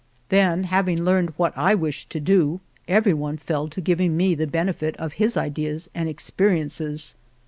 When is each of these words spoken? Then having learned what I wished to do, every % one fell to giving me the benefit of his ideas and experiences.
Then 0.29 0.63
having 0.63 1.03
learned 1.03 1.31
what 1.37 1.55
I 1.55 1.75
wished 1.75 2.09
to 2.09 2.19
do, 2.19 2.59
every 2.87 3.13
% 3.13 3.13
one 3.13 3.37
fell 3.37 3.67
to 3.67 3.79
giving 3.79 4.17
me 4.17 4.33
the 4.33 4.47
benefit 4.47 4.97
of 4.97 5.13
his 5.13 5.37
ideas 5.37 5.91
and 5.93 6.09
experiences. 6.09 7.13